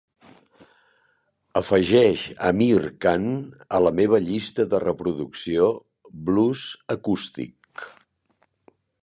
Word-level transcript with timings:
Afegeix 1.59 2.23
Amir 2.47 2.79
Khan 3.05 3.27
a 3.77 3.83
la 3.89 3.91
meva 4.01 4.21
llista 4.31 4.67
de 4.73 4.81
reproducció 4.85 5.69
"Blues 6.31 6.65
acústic". 6.97 7.87